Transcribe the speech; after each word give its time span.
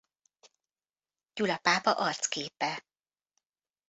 Gyula 1.33 1.57
pápa 1.57 1.93
arcképe. 1.97 2.85